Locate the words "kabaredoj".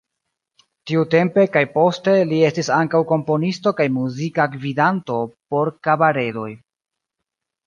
5.89-6.49